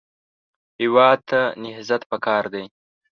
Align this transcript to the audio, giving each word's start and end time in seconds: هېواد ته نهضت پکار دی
هېواد 0.81 1.19
ته 1.29 1.39
نهضت 1.63 2.01
پکار 2.11 2.43
دی 2.53 2.63